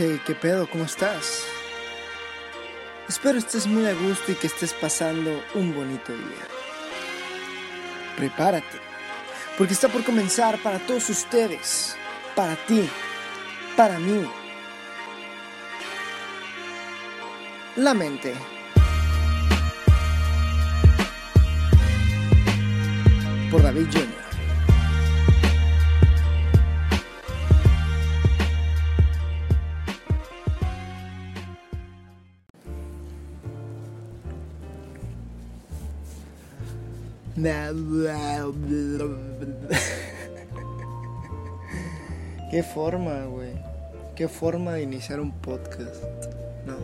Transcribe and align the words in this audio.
¿qué 0.00 0.34
pedo? 0.34 0.66
¿Cómo 0.70 0.84
estás? 0.84 1.44
Espero 3.06 3.38
estés 3.38 3.66
muy 3.66 3.84
a 3.84 3.92
gusto 3.92 4.32
y 4.32 4.34
que 4.34 4.46
estés 4.46 4.72
pasando 4.72 5.44
un 5.54 5.74
bonito 5.74 6.12
día. 6.14 6.46
Prepárate, 8.16 8.78
porque 9.58 9.74
está 9.74 9.88
por 9.88 10.02
comenzar 10.02 10.58
para 10.62 10.78
todos 10.78 11.10
ustedes, 11.10 11.96
para 12.34 12.56
ti, 12.66 12.88
para 13.76 13.98
mí. 13.98 14.26
La 17.76 17.92
mente. 17.92 18.34
Por 23.50 23.62
David 23.62 23.86
Jr. 23.92 24.19
Qué 42.50 42.62
forma, 42.62 43.24
güey. 43.24 43.52
Qué 44.14 44.28
forma 44.28 44.74
de 44.74 44.82
iniciar 44.82 45.20
un 45.20 45.32
podcast. 45.32 46.04
No. 46.66 46.74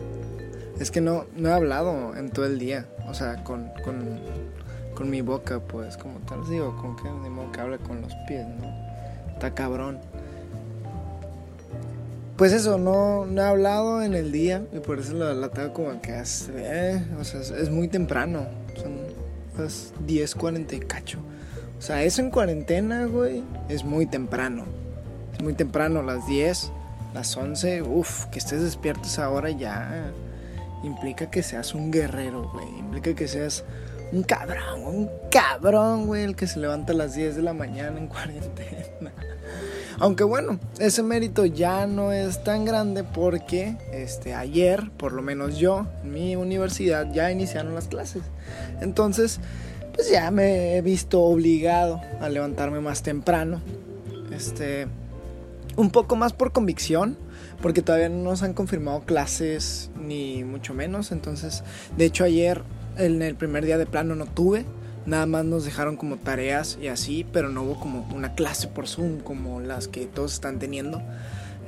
Es 0.79 0.89
que 0.89 1.01
no, 1.01 1.25
no 1.35 1.49
he 1.49 1.53
hablado 1.53 2.15
en 2.15 2.31
todo 2.31 2.45
el 2.45 2.57
día. 2.57 2.87
O 3.07 3.13
sea, 3.13 3.43
con, 3.43 3.69
con, 3.83 4.19
con 4.95 5.09
mi 5.09 5.21
boca, 5.21 5.59
pues, 5.59 5.97
como 5.97 6.17
tal. 6.19 6.47
Digo, 6.49 6.75
con 6.77 6.95
que 6.95 7.03
de 7.03 7.29
modo 7.29 7.51
que 7.51 7.61
hable 7.61 7.77
con 7.77 8.01
los 8.01 8.13
pies, 8.27 8.47
¿no? 8.47 8.73
Está 9.33 9.53
cabrón. 9.53 9.99
Pues 12.35 12.51
eso, 12.53 12.77
no, 12.77 13.25
no 13.25 13.41
he 13.41 13.45
hablado 13.45 14.01
en 14.03 14.13
el 14.13 14.31
día 14.31 14.63
y 14.71 14.79
por 14.79 14.99
eso 14.99 15.13
la, 15.13 15.33
la 15.33 15.49
tengo 15.49 15.73
como 15.73 15.99
que 16.01 16.19
es, 16.19 16.49
eh, 16.53 17.03
o 17.19 17.23
sea, 17.23 17.41
es, 17.41 17.49
es 17.49 17.69
muy 17.69 17.87
temprano. 17.87 18.45
Son 18.75 19.06
las 19.57 19.93
10.40 20.05 20.73
y 20.73 20.79
cacho. 20.79 21.19
O 21.77 21.81
sea, 21.81 22.03
eso 22.03 22.21
en 22.21 22.31
cuarentena, 22.31 23.05
güey, 23.05 23.43
es 23.69 23.83
muy 23.83 24.05
temprano. 24.05 24.65
Es 25.33 25.41
muy 25.41 25.53
temprano, 25.53 26.01
las 26.01 26.25
10, 26.27 26.71
las 27.13 27.37
11, 27.37 27.83
uff, 27.83 28.25
que 28.25 28.39
estés 28.39 28.61
despierto 28.61 29.03
a 29.03 29.07
esa 29.07 29.29
hora 29.29 29.51
ya 29.51 30.11
implica 30.83 31.29
que 31.29 31.43
seas 31.43 31.73
un 31.73 31.91
guerrero, 31.91 32.49
güey. 32.51 32.67
Implica 32.79 33.13
que 33.13 33.27
seas 33.27 33.63
un 34.11 34.23
cabrón, 34.23 34.83
un 34.85 35.09
cabrón, 35.29 36.07
güey, 36.07 36.23
el 36.23 36.35
que 36.35 36.47
se 36.47 36.59
levanta 36.59 36.93
a 36.93 36.95
las 36.95 37.13
10 37.15 37.35
de 37.35 37.41
la 37.41 37.53
mañana 37.53 37.97
en 37.97 38.07
cuarentena. 38.07 39.11
Aunque 39.99 40.23
bueno, 40.23 40.59
ese 40.79 41.01
mérito 41.01 41.45
ya 41.45 41.87
no 41.87 42.11
es 42.11 42.43
tan 42.43 42.65
grande 42.65 43.03
porque 43.03 43.77
este 43.91 44.35
ayer, 44.35 44.91
por 44.97 45.11
lo 45.11 45.23
menos 45.23 45.57
yo, 45.57 45.87
en 46.03 46.13
mi 46.13 46.35
universidad 46.35 47.11
ya 47.11 47.31
iniciaron 47.31 47.73
las 47.73 47.87
clases. 47.87 48.21
Entonces, 48.79 49.39
pues 49.93 50.11
ya 50.11 50.29
me 50.29 50.77
he 50.77 50.81
visto 50.81 51.21
obligado 51.21 51.99
a 52.21 52.29
levantarme 52.29 52.79
más 52.79 53.01
temprano. 53.01 53.61
Este 54.31 54.87
un 55.77 55.91
poco 55.91 56.15
más 56.15 56.33
por 56.33 56.51
convicción, 56.51 57.17
porque 57.61 57.81
todavía 57.81 58.09
no 58.09 58.23
nos 58.23 58.43
han 58.43 58.53
confirmado 58.53 59.01
clases 59.01 59.89
ni 59.99 60.43
mucho 60.43 60.73
menos, 60.73 61.11
entonces, 61.11 61.63
de 61.95 62.05
hecho 62.05 62.23
ayer 62.23 62.63
en 62.97 63.21
el 63.21 63.35
primer 63.35 63.63
día 63.63 63.77
de 63.77 63.85
plano 63.85 64.15
no 64.15 64.25
tuve, 64.25 64.65
Nada 65.07 65.25
más 65.25 65.45
nos 65.45 65.63
dejaron 65.63 65.95
como 65.95 66.17
tareas 66.17 66.77
y 66.81 66.89
así, 66.89 67.25
pero 67.31 67.47
no 67.47 67.63
hubo 67.63 67.79
como 67.79 68.05
una 68.13 68.35
clase 68.35 68.67
por 68.67 68.89
Zoom 68.89 69.19
como 69.21 69.61
las 69.61 69.87
que 69.87 70.05
todos 70.05 70.33
están 70.33 70.59
teniendo. 70.59 71.01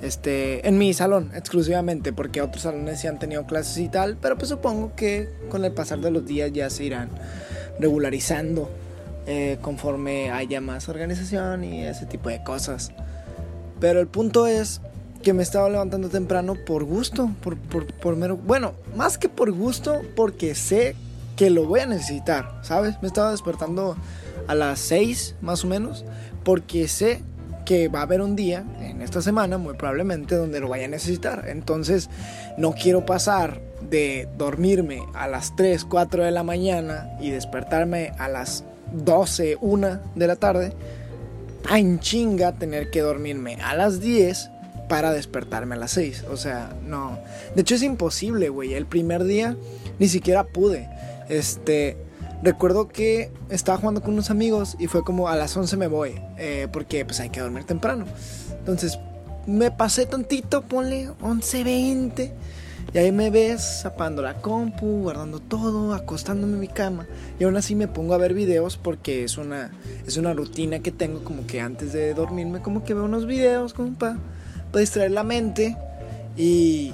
Este, 0.02 0.68
en 0.68 0.78
mi 0.78 0.94
salón 0.94 1.32
exclusivamente, 1.34 2.12
porque 2.12 2.42
otros 2.42 2.64
salones 2.64 3.00
sí 3.00 3.08
han 3.08 3.18
tenido 3.18 3.46
clases 3.46 3.78
y 3.78 3.88
tal, 3.88 4.18
pero 4.18 4.38
pues 4.38 4.50
supongo 4.50 4.94
que 4.94 5.30
con 5.50 5.64
el 5.64 5.72
pasar 5.72 6.00
de 6.00 6.12
los 6.12 6.26
días 6.26 6.52
ya 6.52 6.70
se 6.70 6.84
irán 6.84 7.08
regularizando 7.80 8.70
eh, 9.26 9.58
conforme 9.62 10.32
haya 10.32 10.60
más 10.60 10.90
organización 10.90 11.64
y 11.64 11.86
ese 11.86 12.06
tipo 12.06 12.28
de 12.28 12.44
cosas. 12.44 12.92
Pero 13.80 14.02
el 14.02 14.08
punto 14.08 14.48
es 14.48 14.82
que 15.24 15.32
me 15.32 15.44
estaba 15.44 15.70
levantando 15.70 16.10
temprano 16.10 16.56
por 16.66 16.84
gusto, 16.84 17.32
por, 17.42 17.58
por, 17.58 17.86
por 17.86 18.18
mero... 18.18 18.36
Bueno, 18.36 18.74
más 18.98 19.18
que 19.18 19.30
por 19.30 19.50
gusto, 19.54 20.02
porque 20.18 20.56
sé 20.56 20.98
que 21.40 21.50
lo 21.50 21.64
voy 21.64 21.80
a 21.80 21.86
necesitar, 21.86 22.60
¿sabes? 22.64 23.02
Me 23.02 23.08
estaba 23.08 23.32
despertando 23.32 23.96
a 24.50 24.56
las 24.56 24.78
6 24.80 25.36
más 25.40 25.64
o 25.64 25.68
menos 25.68 26.04
porque 26.44 26.90
sé 26.90 27.24
que 27.66 27.88
va 27.88 28.00
a 28.00 28.02
haber 28.02 28.20
un 28.20 28.36
día 28.36 28.66
en 28.82 29.02
esta 29.02 29.22
semana 29.22 29.58
muy 29.58 29.76
probablemente 29.76 30.36
donde 30.36 30.60
lo 30.60 30.68
vaya 30.68 30.84
a 30.84 30.90
necesitar. 30.90 31.46
Entonces 31.48 32.10
no 32.58 32.74
quiero 32.74 33.06
pasar 33.06 33.62
de 33.90 34.28
dormirme 34.38 35.02
a 35.14 35.30
las 35.30 35.56
3, 35.56 35.86
4 35.86 36.26
de 36.26 36.32
la 36.32 36.44
mañana 36.44 37.10
y 37.22 37.30
despertarme 37.30 38.12
a 38.20 38.28
las 38.28 38.66
12, 38.92 39.60
1 39.62 40.00
de 40.16 40.28
la 40.28 40.36
tarde. 40.36 40.74
Tan 41.66 42.02
chinga 42.02 42.52
tener 42.52 42.92
que 42.92 43.00
dormirme 43.00 43.56
a 43.64 43.78
las 43.78 44.02
10 44.02 44.50
para 44.90 45.14
despertarme 45.14 45.76
a 45.76 45.78
las 45.78 45.92
6. 45.92 46.26
O 46.30 46.36
sea, 46.36 46.74
no. 46.86 47.18
De 47.56 47.62
hecho 47.62 47.76
es 47.76 47.84
imposible, 47.84 48.50
güey. 48.50 48.74
El 48.74 48.88
primer 48.88 49.24
día 49.24 49.56
ni 50.00 50.10
siquiera 50.10 50.44
pude. 50.44 50.90
Este, 51.30 51.98
recuerdo 52.44 52.88
que 52.88 53.32
estaba 53.50 53.78
jugando 53.78 54.02
con 54.02 54.14
unos 54.14 54.30
amigos 54.30 54.76
y 54.80 54.88
fue 54.88 55.04
como 55.04 55.30
a 55.30 55.36
las 55.36 55.56
11 55.56 55.78
me 55.78 55.88
voy, 55.88 56.20
eh, 56.38 56.68
porque 56.72 57.06
pues 57.06 57.20
hay 57.20 57.30
que 57.30 57.40
dormir 57.40 57.64
temprano. 57.64 58.06
Entonces, 58.58 59.00
me 59.46 59.72
pasé 59.72 60.06
tantito, 60.06 60.62
ponle 60.64 61.10
11.20. 61.22 62.34
Y 62.92 62.98
ahí 62.98 63.12
me 63.12 63.30
ves 63.30 63.82
zapando 63.84 64.24
la 64.24 64.42
compu, 64.42 65.04
guardando 65.04 65.40
todo, 65.40 65.94
acostándome 65.94 66.54
en 66.54 66.60
mi 66.60 66.68
cama. 66.68 67.08
Y 67.40 67.44
aún 67.44 67.56
así 67.56 67.76
me 67.76 67.88
pongo 67.88 68.16
a 68.16 68.18
ver 68.18 68.34
videos 68.34 68.78
porque 68.78 69.24
es 69.24 69.38
una, 69.38 69.72
es 70.08 70.18
una 70.18 70.34
rutina 70.34 70.80
que 70.80 70.92
tengo 70.92 71.24
como 71.24 71.46
que 71.46 71.62
antes 71.62 71.94
de 71.94 72.14
dormirme, 72.16 72.62
como 72.62 72.84
que 72.84 72.96
veo 72.96 73.06
unos 73.06 73.28
videos 73.28 73.74
como 73.74 73.94
para, 73.94 74.18
distraer 74.74 75.12
la 75.12 75.24
mente. 75.24 75.78
Y, 76.36 76.94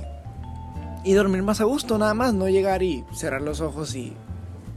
y 1.05 1.13
dormir 1.13 1.43
más 1.43 1.61
a 1.61 1.65
gusto, 1.65 1.97
nada 1.97 2.13
más, 2.13 2.33
no 2.33 2.49
llegar 2.49 2.83
y 2.83 3.05
cerrar 3.13 3.41
los 3.41 3.61
ojos 3.61 3.95
y 3.95 4.13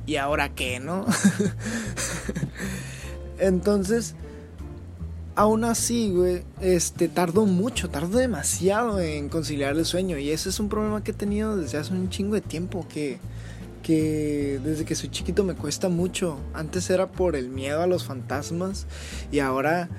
¿y 0.09 0.17
ahora 0.17 0.55
qué, 0.55 0.81
no? 0.81 1.05
Entonces, 3.39 4.15
aún 5.37 5.65
así, 5.65 6.11
güey, 6.11 6.45
este, 6.63 7.09
tardo 7.09 7.45
mucho, 7.45 7.91
tardo 7.91 8.17
demasiado 8.17 9.01
en 9.01 9.29
conciliar 9.29 9.77
el 9.77 9.85
sueño. 9.85 10.17
Y 10.17 10.31
ese 10.31 10.49
es 10.49 10.61
un 10.61 10.71
problema 10.71 11.05
que 11.05 11.11
he 11.11 11.15
tenido 11.15 11.59
desde 11.59 11.77
hace 11.77 11.93
un 11.93 12.09
chingo 12.09 12.37
de 12.37 12.41
tiempo, 12.41 12.87
que, 12.89 13.19
que 13.83 14.59
desde 14.65 14.87
que 14.87 14.95
soy 14.95 15.11
chiquito 15.11 15.45
me 15.45 15.53
cuesta 15.53 15.91
mucho. 15.91 16.39
Antes 16.55 16.89
era 16.89 17.09
por 17.09 17.37
el 17.37 17.51
miedo 17.51 17.83
a 17.83 17.87
los 17.87 18.05
fantasmas 18.05 18.87
y 19.31 19.41
ahora 19.41 19.91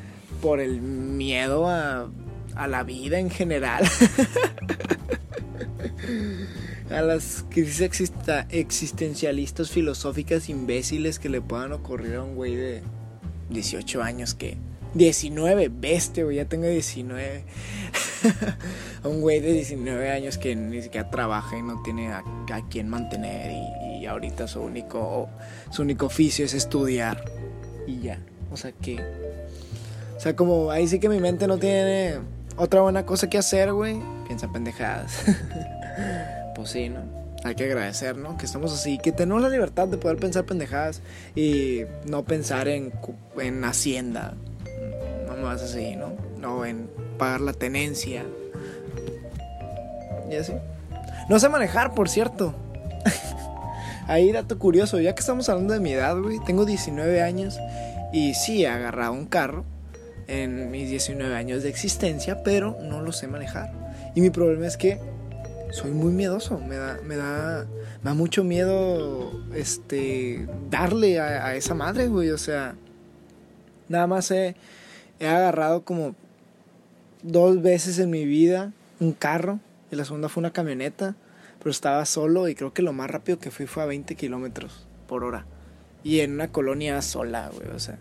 por 0.42 0.60
el 0.60 0.82
miedo 0.82 1.70
a, 1.70 2.10
a 2.56 2.68
la 2.68 2.82
vida 2.82 3.20
en 3.20 3.30
general. 3.30 3.88
a 6.90 7.02
las 7.02 7.46
crisis 7.50 8.12
existencialistas 8.50 9.70
filosóficas 9.70 10.50
imbéciles 10.50 11.20
que 11.20 11.30
le 11.30 11.42
puedan 11.42 11.72
ocurrir 11.72 12.16
a 12.16 12.24
un 12.24 12.36
güey 12.36 12.56
de 12.56 12.82
18 13.50 14.02
años 14.02 14.34
que 14.34 14.58
19, 14.96 15.70
bestia, 15.70 16.24
güey, 16.24 16.38
ya 16.38 16.46
tengo 16.46 16.66
19. 16.66 17.44
a 19.04 19.08
un 19.08 19.22
güey 19.22 19.40
de 19.40 19.54
19 19.54 20.10
años 20.10 20.38
que 20.40 20.56
ni 20.56 20.82
siquiera 20.82 21.12
trabaja 21.12 21.58
y 21.58 21.62
no 21.62 21.82
tiene 21.84 22.12
a, 22.12 22.24
quien 22.70 22.90
mantener 22.90 23.52
y, 23.52 24.02
y, 24.02 24.06
ahorita 24.08 24.48
su 24.48 24.62
único 24.62 25.30
su 25.72 25.84
único 25.84 26.08
oficio 26.08 26.46
es 26.46 26.54
estudiar 26.56 27.24
y 27.86 28.00
ya. 28.00 28.20
O 28.52 28.58
sea 28.58 28.72
que 28.72 29.00
o 30.20 30.22
sea, 30.22 30.36
como 30.36 30.70
ahí 30.70 30.86
sí 30.86 31.00
que 31.00 31.08
mi 31.08 31.22
mente 31.22 31.48
no 31.48 31.58
tiene 31.60 32.16
otra 32.58 32.82
buena 32.82 33.06
cosa 33.06 33.30
que 33.30 33.38
hacer, 33.38 33.72
güey. 33.72 34.02
Piensa 34.28 34.52
pendejadas. 34.52 35.24
pues 36.60 36.72
sí, 36.72 36.90
¿no? 36.90 37.00
Hay 37.46 37.56
que 37.56 37.64
agradecer, 37.64 38.18
¿no? 38.18 38.38
Que 38.38 38.46
estamos 38.46 38.74
así, 38.74 38.98
que 38.98 39.14
tenemos 39.14 39.42
la 39.42 39.48
libertad 39.48 39.88
de 39.88 39.98
poder 39.98 40.18
pensar 40.18 40.44
pendejadas 40.46 41.02
y 41.36 41.84
no 42.06 42.26
pensar 42.26 42.68
en, 42.68 42.92
en 43.40 43.64
Hacienda, 43.64 44.34
no 45.26 45.38
más 45.42 45.62
así, 45.62 45.96
¿no? 45.96 46.12
No 46.38 46.66
en 46.66 46.90
pagar 47.18 47.40
la 47.40 47.54
tenencia. 47.54 48.26
Y 50.30 50.36
así. 50.36 50.52
No 51.30 51.40
sé 51.40 51.48
manejar, 51.48 51.96
por 51.96 52.10
cierto. 52.10 52.54
Ahí 54.08 54.34
dato 54.34 54.60
curioso, 54.60 55.00
ya 55.00 55.16
que 55.16 55.22
estamos 55.22 55.48
hablando 55.48 55.74
de 55.74 55.80
mi 55.80 55.94
edad, 55.94 56.18
güey, 56.18 56.40
tengo 56.46 56.66
19 56.66 57.22
años 57.22 57.58
y 58.12 58.34
sí 58.34 58.66
he 58.66 58.68
agarrado 58.68 59.14
un 59.14 59.28
carro 59.28 59.64
en 60.28 60.72
mis 60.72 60.90
19 60.90 61.34
años 61.34 61.64
de 61.64 61.70
existencia, 61.70 62.44
pero 62.44 62.78
no 62.82 63.02
lo 63.02 63.14
sé 63.14 63.28
manejar. 63.28 63.72
Y 64.14 64.20
mi 64.20 64.30
problema 64.30 64.68
es 64.68 64.76
que 64.76 65.00
soy 65.72 65.92
muy 65.92 66.12
miedoso, 66.12 66.60
me 66.60 66.76
da, 66.76 67.00
me 67.04 67.16
da, 67.16 67.66
me 68.02 68.10
da 68.10 68.14
mucho 68.14 68.44
miedo 68.44 69.32
este 69.54 70.48
darle 70.70 71.20
a, 71.20 71.56
esa 71.56 71.74
madre, 71.74 72.08
güey, 72.08 72.32
o 72.32 72.38
sea, 72.38 72.76
nada 73.88 74.08
más 74.08 74.32
he, 74.32 74.56
he, 75.20 75.28
agarrado 75.28 75.84
como 75.84 76.16
dos 77.22 77.62
veces 77.62 78.00
en 78.00 78.10
mi 78.10 78.26
vida 78.26 78.72
un 79.00 79.14
carro 79.14 79.60
y 79.92 79.96
la 79.96 80.06
segunda 80.06 80.30
fue 80.30 80.42
una 80.42 80.52
camioneta, 80.52 81.16
pero 81.60 81.72
estaba 81.72 82.06
solo 82.06 82.48
y 82.48 82.56
creo 82.56 82.74
que 82.74 82.82
lo 82.82 82.94
más 82.94 83.10
rápido 83.10 83.40
que 83.40 83.52
fui 83.52 83.66
fue 83.66 83.84
a 83.84 83.86
20 83.86 84.16
kilómetros 84.16 84.88
por 85.08 85.24
hora. 85.24 85.46
Y 86.04 86.22
en 86.22 86.34
una 86.34 86.50
colonia 86.50 87.02
sola, 87.02 87.52
güey, 87.54 87.68
o 87.76 87.80
sea. 87.80 87.98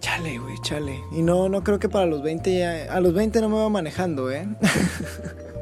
Chale, 0.00 0.38
güey, 0.38 0.56
chale. 0.62 1.00
Y 1.12 1.22
no, 1.22 1.48
no 1.48 1.64
creo 1.64 1.78
que 1.78 1.88
para 1.88 2.04
los 2.04 2.22
20 2.22 2.58
ya... 2.58 2.94
A 2.94 3.00
los 3.00 3.14
20 3.14 3.40
no 3.40 3.48
me 3.48 3.56
veo 3.56 3.70
manejando, 3.70 4.30
¿eh? 4.30 4.46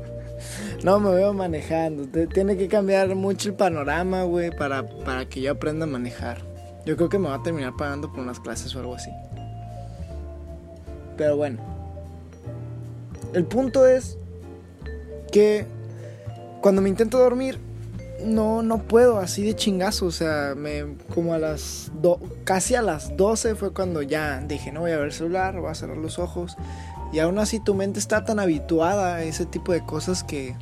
no 0.82 0.98
me 1.00 1.10
veo 1.14 1.32
manejando. 1.32 2.06
Tiene 2.28 2.56
que 2.56 2.68
cambiar 2.68 3.14
mucho 3.14 3.48
el 3.48 3.54
panorama, 3.54 4.24
güey, 4.24 4.50
para, 4.50 4.86
para 5.04 5.28
que 5.28 5.40
yo 5.40 5.52
aprenda 5.52 5.84
a 5.84 5.88
manejar. 5.88 6.42
Yo 6.84 6.96
creo 6.96 7.08
que 7.08 7.18
me 7.18 7.28
va 7.28 7.36
a 7.36 7.42
terminar 7.42 7.74
pagando 7.76 8.10
por 8.10 8.20
unas 8.20 8.40
clases 8.40 8.74
o 8.74 8.80
algo 8.80 8.94
así. 8.94 9.10
Pero 11.16 11.36
bueno. 11.36 11.60
El 13.32 13.44
punto 13.44 13.86
es 13.86 14.18
que 15.30 15.64
cuando 16.60 16.82
me 16.82 16.88
intento 16.88 17.18
dormir, 17.18 17.58
no, 18.24 18.62
no 18.62 18.82
puedo 18.82 19.18
así 19.18 19.44
de 19.44 19.54
chingazo. 19.54 20.06
O 20.06 20.10
sea, 20.10 20.54
me, 20.56 20.96
como 21.14 21.32
a 21.32 21.38
las 21.38 21.92
casi 22.44 22.74
a 22.74 22.82
las 22.82 23.16
12 23.16 23.54
fue 23.54 23.72
cuando 23.72 24.02
ya 24.02 24.40
dije, 24.40 24.72
no 24.72 24.80
voy 24.80 24.90
a 24.90 24.96
ver 24.96 25.06
el 25.06 25.12
celular, 25.12 25.60
voy 25.60 25.70
a 25.70 25.74
cerrar 25.74 25.96
los 25.96 26.18
ojos. 26.18 26.56
Y 27.12 27.20
aún 27.20 27.38
así 27.38 27.60
tu 27.60 27.74
mente 27.74 27.98
está 27.98 28.24
tan 28.24 28.40
habituada 28.40 29.16
a 29.16 29.22
ese 29.22 29.46
tipo 29.46 29.72
de 29.72 29.84
cosas 29.84 30.24
que... 30.24 30.56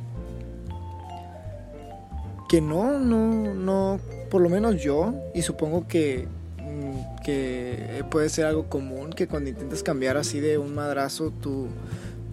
Que 2.51 2.59
no, 2.59 2.99
no, 2.99 3.53
no, 3.53 4.01
por 4.29 4.41
lo 4.41 4.49
menos 4.49 4.75
yo, 4.83 5.13
y 5.33 5.41
supongo 5.41 5.87
que, 5.87 6.27
mm, 6.57 7.23
que 7.23 8.03
puede 8.11 8.27
ser 8.27 8.43
algo 8.43 8.67
común, 8.67 9.11
que 9.11 9.29
cuando 9.29 9.49
intentas 9.49 9.83
cambiar 9.83 10.17
así 10.17 10.41
de 10.41 10.57
un 10.57 10.75
madrazo 10.75 11.31
tu, 11.31 11.67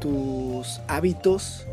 tus 0.00 0.80
hábitos, 0.88 1.66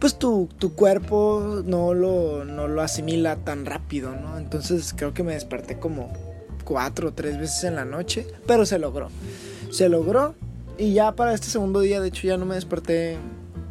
pues 0.00 0.18
tu, 0.18 0.48
tu 0.58 0.74
cuerpo 0.74 1.62
no 1.64 1.94
lo, 1.94 2.44
no 2.44 2.66
lo 2.66 2.82
asimila 2.82 3.36
tan 3.36 3.64
rápido, 3.64 4.10
¿no? 4.10 4.38
Entonces 4.38 4.92
creo 4.96 5.14
que 5.14 5.22
me 5.22 5.34
desperté 5.34 5.78
como 5.78 6.12
cuatro 6.64 7.10
o 7.10 7.12
tres 7.12 7.38
veces 7.38 7.62
en 7.62 7.76
la 7.76 7.84
noche, 7.84 8.26
pero 8.44 8.66
se 8.66 8.80
logró. 8.80 9.08
Se 9.70 9.88
logró 9.88 10.34
y 10.78 10.94
ya 10.94 11.12
para 11.12 11.32
este 11.32 11.46
segundo 11.46 11.78
día, 11.78 12.00
de 12.00 12.08
hecho, 12.08 12.26
ya 12.26 12.38
no 12.38 12.44
me 12.44 12.56
desperté 12.56 13.18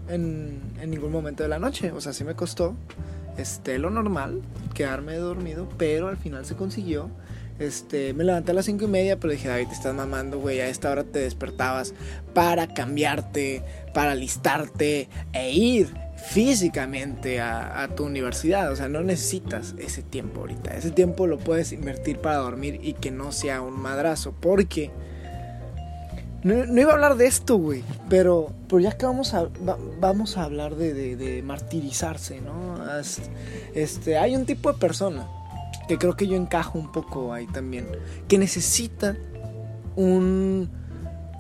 en, 0.08 0.62
en 0.80 0.92
ningún 0.92 1.12
momento 1.12 1.44
de 1.44 1.50
la 1.50 1.60
noche. 1.60 1.92
O 1.92 2.00
sea, 2.00 2.14
sí 2.14 2.24
me 2.24 2.36
costó 2.36 2.74
este, 3.38 3.78
lo 3.80 3.90
normal, 3.90 4.42
quedarme 4.74 5.16
dormido, 5.16 5.68
pero 5.78 6.08
al 6.08 6.18
final 6.18 6.46
se 6.46 6.56
consiguió. 6.56 7.10
Este, 7.60 8.14
me 8.14 8.24
levanté 8.24 8.52
a 8.52 8.56
las 8.56 8.66
cinco 8.66 8.86
y 8.86 8.88
media, 8.88 9.20
pero 9.20 9.32
dije, 9.32 9.48
David, 9.48 9.68
te 9.68 9.74
estás 9.74 9.94
mamando, 9.94 10.40
güey. 10.40 10.60
A 10.60 10.68
esta 10.68 10.90
hora 10.92 11.04
te 11.04 11.20
despertabas 11.20 11.94
para 12.34 12.68
cambiarte, 12.74 13.64
para 13.94 14.16
listarte 14.16 15.08
e 15.34 15.52
ir 15.52 15.94
físicamente 16.18 17.42
a, 17.42 17.90
tu 17.96 18.06
universidad. 18.06 18.72
O 18.72 18.76
sea, 18.76 18.90
no 18.90 19.04
necesitas 19.04 19.76
ese 19.78 20.02
tiempo 20.02 20.42
ahorita. 20.42 20.76
Ese 20.76 20.92
tiempo 20.92 21.28
lo 21.28 21.38
puedes 21.38 21.72
invertir 21.74 22.20
para 22.20 22.38
dormir 22.38 22.80
y 22.82 22.94
que 22.94 23.12
no 23.12 23.32
sea 23.32 23.62
un 23.62 23.80
madrazo. 23.80 24.34
Porque... 24.40 24.92
No, 26.44 26.80
iba 26.80 26.92
a 26.92 26.96
hablar 26.96 27.16
de 27.16 27.28
esto, 27.28 27.58
güey. 27.58 27.84
Pero, 28.10 28.52
pero 28.68 28.80
ya 28.80 28.92
que 28.98 29.06
vamos 29.06 29.34
a, 29.34 29.48
vamos 30.00 30.38
a 30.38 30.44
hablar 30.44 30.76
de, 30.76 31.16
de, 31.16 31.42
martirizarse, 31.42 32.42
¿no? 32.42 32.76
Este, 33.74 34.18
hay 34.18 34.36
un 34.36 34.46
tipo 34.46 34.72
de 34.72 34.78
persona 34.78 35.28
que 35.88 35.98
creo 35.98 36.16
que 36.16 36.28
yo 36.28 36.36
encajo 36.36 36.78
un 36.78 36.92
poco 36.92 37.34
ahí 37.34 37.48
también. 37.48 37.88
Que 38.28 38.38
necesita 38.38 39.16
un... 39.96 40.70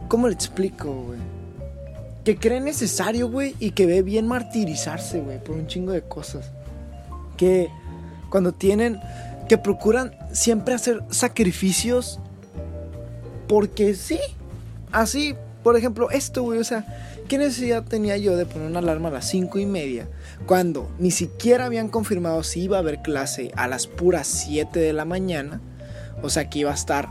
¿Cómo 0.07 0.27
le 0.27 0.33
explico, 0.33 0.91
güey? 0.91 1.19
que 2.23 2.37
cree 2.37 2.61
necesario, 2.61 3.29
güey, 3.29 3.55
y 3.59 3.71
que 3.71 3.85
ve 3.85 4.01
bien 4.01 4.27
martirizarse, 4.27 5.19
güey, 5.19 5.43
por 5.43 5.55
un 5.55 5.67
chingo 5.67 5.91
de 5.91 6.01
cosas. 6.03 6.51
Que 7.37 7.69
cuando 8.29 8.53
tienen, 8.53 8.99
que 9.49 9.57
procuran 9.57 10.15
siempre 10.31 10.73
hacer 10.73 11.03
sacrificios 11.09 12.19
porque 13.47 13.93
sí, 13.93 14.19
así, 14.93 15.35
por 15.63 15.75
ejemplo, 15.75 16.09
esto, 16.11 16.43
güey, 16.43 16.59
o 16.59 16.63
sea, 16.63 16.85
¿qué 17.27 17.37
necesidad 17.37 17.83
tenía 17.83 18.17
yo 18.17 18.37
de 18.37 18.45
poner 18.45 18.69
una 18.69 18.79
alarma 18.79 19.09
a 19.09 19.13
las 19.13 19.29
cinco 19.29 19.59
y 19.59 19.65
media 19.65 20.07
cuando 20.45 20.89
ni 20.99 21.11
siquiera 21.11 21.65
habían 21.65 21.89
confirmado 21.89 22.43
si 22.43 22.61
iba 22.61 22.77
a 22.77 22.79
haber 22.79 23.01
clase 23.01 23.51
a 23.55 23.67
las 23.67 23.87
puras 23.87 24.27
7 24.27 24.79
de 24.79 24.93
la 24.93 25.05
mañana? 25.05 25.61
O 26.21 26.29
sea, 26.29 26.49
que 26.49 26.59
iba 26.59 26.71
a 26.71 26.75
estar 26.75 27.09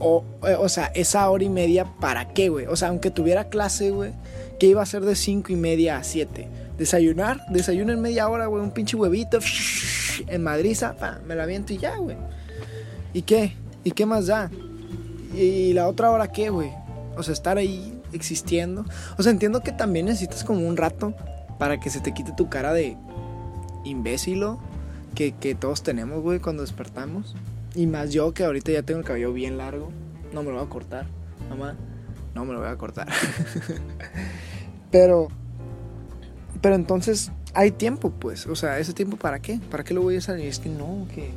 o, 0.00 0.24
eh, 0.48 0.56
o 0.58 0.68
sea, 0.68 0.86
esa 0.94 1.28
hora 1.28 1.44
y 1.44 1.50
media, 1.50 1.84
¿para 1.84 2.32
qué, 2.32 2.48
güey? 2.48 2.66
O 2.66 2.74
sea, 2.74 2.88
aunque 2.88 3.10
tuviera 3.10 3.50
clase, 3.50 3.90
güey, 3.90 4.12
que 4.58 4.66
iba 4.66 4.82
a 4.82 4.86
ser 4.86 5.04
de 5.04 5.14
5 5.14 5.52
y 5.52 5.56
media 5.56 5.98
a 5.98 6.04
7. 6.04 6.48
Desayunar, 6.78 7.44
desayuno 7.50 7.92
en 7.92 8.00
media 8.00 8.28
hora, 8.28 8.46
güey, 8.46 8.62
un 8.62 8.72
pinche 8.72 8.96
huevito, 8.96 9.38
en 10.26 10.42
madriza, 10.42 10.96
me 11.26 11.34
la 11.34 11.42
aviento 11.42 11.74
y 11.74 11.78
ya, 11.78 11.96
güey. 11.96 12.16
¿Y 13.12 13.22
qué? 13.22 13.52
¿Y 13.84 13.90
qué 13.90 14.06
más 14.06 14.26
da? 14.26 14.50
¿Y 15.34 15.74
la 15.74 15.86
otra 15.86 16.10
hora 16.10 16.32
qué, 16.32 16.48
güey? 16.48 16.72
O 17.16 17.22
sea, 17.22 17.32
estar 17.32 17.58
ahí 17.58 18.00
existiendo. 18.12 18.84
O 19.18 19.22
sea, 19.22 19.32
entiendo 19.32 19.60
que 19.60 19.72
también 19.72 20.06
necesitas 20.06 20.44
como 20.44 20.66
un 20.66 20.76
rato 20.76 21.14
para 21.58 21.80
que 21.80 21.90
se 21.90 22.00
te 22.00 22.12
quite 22.12 22.32
tu 22.32 22.48
cara 22.48 22.72
de 22.72 22.96
imbécilo 23.84 24.58
que, 25.14 25.32
que 25.32 25.54
todos 25.54 25.82
tenemos, 25.82 26.22
güey, 26.22 26.38
cuando 26.38 26.62
despertamos. 26.62 27.34
Y 27.74 27.86
más 27.86 28.12
yo 28.12 28.32
que 28.34 28.44
ahorita 28.44 28.72
ya 28.72 28.82
tengo 28.82 29.00
el 29.00 29.06
cabello 29.06 29.32
bien 29.32 29.58
largo. 29.58 29.90
No 30.32 30.42
me 30.42 30.50
lo 30.50 30.56
voy 30.56 30.66
a 30.66 30.68
cortar, 30.68 31.06
mamá. 31.48 31.76
No 32.34 32.44
me 32.44 32.52
lo 32.52 32.60
voy 32.60 32.68
a 32.68 32.76
cortar. 32.76 33.08
pero. 34.90 35.28
Pero 36.60 36.74
entonces 36.74 37.32
hay 37.54 37.70
tiempo, 37.70 38.10
pues. 38.10 38.46
O 38.46 38.56
sea, 38.56 38.78
¿ese 38.78 38.92
tiempo 38.92 39.16
para 39.16 39.40
qué? 39.40 39.60
¿Para 39.70 39.84
qué 39.84 39.94
lo 39.94 40.02
voy 40.02 40.16
a? 40.16 40.38
Y 40.38 40.46
es 40.46 40.58
que 40.58 40.68
no, 40.68 41.06
que 41.14 41.30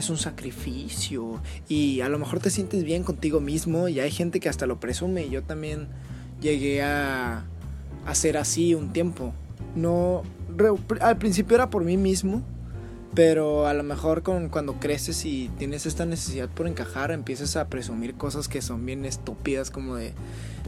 es 0.00 0.10
un 0.10 0.18
sacrificio. 0.18 1.40
Y 1.68 2.00
a 2.00 2.08
lo 2.08 2.18
mejor 2.18 2.40
te 2.40 2.50
sientes 2.50 2.84
bien 2.84 3.04
contigo 3.04 3.40
mismo. 3.40 3.88
Y 3.88 4.00
hay 4.00 4.10
gente 4.10 4.40
que 4.40 4.48
hasta 4.48 4.66
lo 4.66 4.80
presume. 4.80 5.30
Yo 5.30 5.42
también 5.42 5.88
llegué 6.40 6.82
a 6.82 7.44
hacer 8.06 8.36
así 8.36 8.74
un 8.74 8.92
tiempo. 8.92 9.32
No. 9.76 10.22
Al 11.00 11.16
principio 11.16 11.54
era 11.54 11.70
por 11.70 11.84
mí 11.84 11.96
mismo 11.96 12.42
pero 13.14 13.66
a 13.66 13.74
lo 13.74 13.82
mejor 13.82 14.22
con, 14.22 14.48
cuando 14.48 14.74
creces 14.74 15.24
y 15.24 15.50
tienes 15.58 15.86
esta 15.86 16.06
necesidad 16.06 16.48
por 16.48 16.68
encajar, 16.68 17.10
empiezas 17.10 17.56
a 17.56 17.68
presumir 17.68 18.14
cosas 18.14 18.48
que 18.48 18.62
son 18.62 18.86
bien 18.86 19.04
estúpidas, 19.04 19.70
como 19.70 19.96
de 19.96 20.14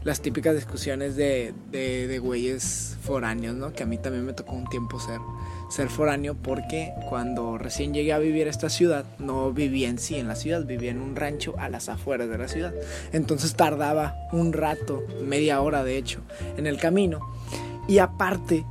las 0.03 0.21
típicas 0.21 0.55
discusiones 0.55 1.15
de, 1.15 1.53
de, 1.71 2.07
de 2.07 2.19
güeyes 2.19 2.97
foráneos, 3.01 3.55
¿no? 3.55 3.73
Que 3.73 3.83
a 3.83 3.85
mí 3.85 3.97
también 3.97 4.25
me 4.25 4.33
tocó 4.33 4.53
un 4.53 4.67
tiempo 4.67 4.99
ser, 4.99 5.19
ser 5.69 5.89
foráneo 5.89 6.35
porque 6.35 6.93
cuando 7.09 7.57
recién 7.57 7.93
llegué 7.93 8.13
a 8.13 8.19
vivir 8.19 8.47
a 8.47 8.49
esta 8.49 8.69
ciudad, 8.69 9.05
no 9.19 9.51
vivía 9.51 9.89
en 9.89 9.99
sí 9.99 10.15
en 10.15 10.27
la 10.27 10.35
ciudad, 10.35 10.65
vivía 10.65 10.91
en 10.91 11.01
un 11.01 11.15
rancho 11.15 11.55
a 11.57 11.69
las 11.69 11.89
afueras 11.89 12.29
de 12.29 12.37
la 12.37 12.47
ciudad. 12.47 12.73
Entonces 13.11 13.55
tardaba 13.55 14.15
un 14.31 14.53
rato, 14.53 15.03
media 15.25 15.61
hora 15.61 15.83
de 15.83 15.97
hecho, 15.97 16.21
en 16.57 16.67
el 16.67 16.77
camino. 16.77 17.19
Y 17.87 17.97
aparte, 17.99 18.65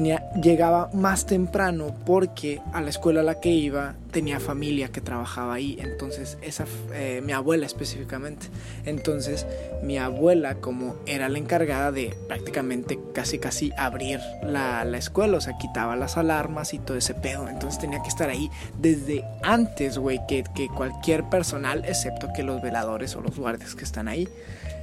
llegaba 0.00 0.90
más 0.94 1.26
temprano 1.26 1.94
porque 2.06 2.60
a 2.72 2.80
la 2.80 2.90
escuela 2.90 3.20
a 3.20 3.24
la 3.24 3.40
que 3.40 3.50
iba 3.50 3.94
tenía 4.10 4.40
familia 4.40 4.88
que 4.88 5.00
trabajaba 5.00 5.54
ahí, 5.54 5.78
entonces 5.80 6.38
esa, 6.42 6.66
eh, 6.92 7.22
mi 7.24 7.32
abuela 7.32 7.66
específicamente, 7.66 8.46
entonces 8.84 9.46
mi 9.82 9.98
abuela 9.98 10.56
como 10.56 10.96
era 11.06 11.28
la 11.28 11.38
encargada 11.38 11.92
de 11.92 12.14
prácticamente 12.28 12.98
casi 13.14 13.38
casi 13.38 13.72
abrir 13.76 14.20
la, 14.42 14.84
la 14.84 14.98
escuela, 14.98 15.38
o 15.38 15.40
sea, 15.40 15.56
quitaba 15.58 15.96
las 15.96 16.16
alarmas 16.16 16.74
y 16.74 16.78
todo 16.78 16.96
ese 16.96 17.14
pedo, 17.14 17.48
entonces 17.48 17.80
tenía 17.80 18.02
que 18.02 18.08
estar 18.08 18.28
ahí 18.28 18.50
desde 18.78 19.24
antes, 19.42 19.98
güey, 19.98 20.20
que, 20.28 20.44
que 20.54 20.68
cualquier 20.68 21.24
personal, 21.24 21.84
excepto 21.86 22.28
que 22.34 22.42
los 22.42 22.62
veladores 22.62 23.16
o 23.16 23.22
los 23.22 23.38
guardias 23.38 23.74
que 23.74 23.84
están 23.84 24.08
ahí, 24.08 24.28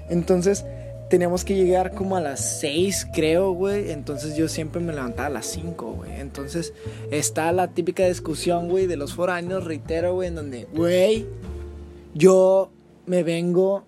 entonces 0.09 0.65
teníamos 1.09 1.43
que 1.43 1.55
llegar 1.55 1.93
como 1.93 2.15
a 2.15 2.21
las 2.21 2.59
6, 2.59 3.07
creo, 3.13 3.51
güey. 3.51 3.91
Entonces 3.91 4.35
yo 4.35 4.47
siempre 4.47 4.81
me 4.81 4.93
levantaba 4.93 5.27
a 5.27 5.31
las 5.31 5.47
5, 5.47 5.93
güey. 5.93 6.19
Entonces 6.19 6.73
está 7.11 7.51
la 7.51 7.69
típica 7.69 8.05
discusión, 8.07 8.69
güey, 8.69 8.87
de 8.87 8.95
los 8.95 9.13
foráneos, 9.13 9.65
reitero, 9.65 10.13
güey, 10.13 10.29
en 10.29 10.35
donde, 10.35 10.67
güey, 10.73 11.27
yo 12.13 12.71
me 13.05 13.23
vengo 13.23 13.85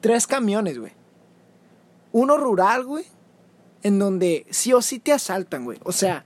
tres 0.00 0.26
camiones, 0.26 0.78
güey. 0.78 0.92
Uno 2.12 2.36
rural, 2.36 2.84
güey, 2.84 3.04
en 3.82 3.98
donde 3.98 4.46
sí 4.50 4.72
o 4.72 4.82
sí 4.82 4.98
te 4.98 5.12
asaltan, 5.12 5.64
güey. 5.64 5.78
O 5.84 5.92
sea, 5.92 6.24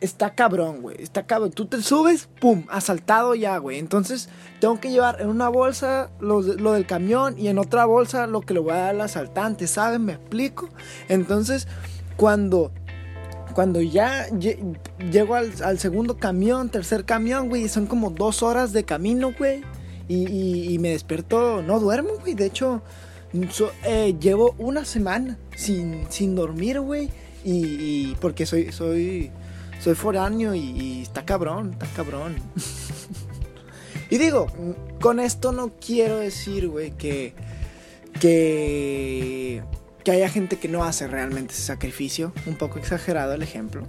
está 0.00 0.34
cabrón, 0.34 0.82
güey. 0.82 0.96
Está 1.00 1.26
cabrón. 1.26 1.52
Tú 1.52 1.66
te 1.66 1.82
subes, 1.82 2.28
pum, 2.40 2.64
asaltado 2.68 3.34
ya, 3.34 3.56
güey. 3.58 3.78
Entonces, 3.78 4.28
tengo 4.60 4.80
que 4.80 4.90
llevar 4.90 5.20
en 5.20 5.28
una 5.28 5.48
bolsa 5.48 6.10
lo, 6.20 6.42
del 6.42 6.86
camión 6.86 7.38
y 7.38 7.48
en 7.48 7.58
otra 7.58 7.84
bolsa 7.84 8.26
lo 8.26 8.40
que 8.40 8.54
le 8.54 8.60
voy 8.60 8.72
a 8.72 8.76
dar 8.76 8.90
al 8.90 9.00
asaltante, 9.00 9.66
¿sabes? 9.66 10.00
¿Me 10.00 10.14
explico? 10.14 10.68
Entonces, 11.08 11.66
cuando, 12.16 12.72
cuando 13.54 13.80
ya 13.80 14.26
llego 15.10 15.34
al, 15.34 15.78
segundo 15.78 16.18
camión, 16.18 16.68
tercer 16.68 17.04
camión, 17.04 17.48
güey, 17.48 17.68
son 17.68 17.86
como 17.86 18.10
dos 18.10 18.42
horas 18.42 18.72
de 18.72 18.84
camino, 18.84 19.32
güey. 19.36 19.62
Y, 20.06 20.76
me 20.80 20.90
despierto, 20.90 21.62
no 21.62 21.80
duermo, 21.80 22.10
güey. 22.20 22.34
De 22.34 22.44
hecho, 22.44 22.82
eh, 23.84 24.14
llevo 24.20 24.54
una 24.58 24.84
semana 24.84 25.38
sin, 25.56 26.06
sin 26.08 26.36
dormir, 26.36 26.80
güey 26.80 27.10
Y, 27.42 28.14
porque 28.20 28.46
soy, 28.46 28.70
soy, 28.70 29.30
soy 29.84 29.94
foráneo 29.94 30.54
y, 30.54 31.02
está 31.02 31.26
cabrón, 31.26 31.72
está 31.74 31.86
cabrón. 31.94 32.36
y 34.10 34.16
digo, 34.16 34.46
con 34.98 35.20
esto 35.20 35.52
no 35.52 35.74
quiero 35.78 36.16
decir, 36.16 36.68
güey, 36.68 36.92
que, 36.92 37.34
que, 38.18 39.62
que 40.02 40.10
haya 40.10 40.30
gente 40.30 40.56
que 40.56 40.68
no 40.68 40.84
hace 40.84 41.06
realmente 41.06 41.52
ese 41.52 41.64
sacrificio. 41.64 42.32
Un 42.46 42.56
poco 42.56 42.78
exagerado 42.78 43.34
el 43.34 43.42
ejemplo. 43.42 43.86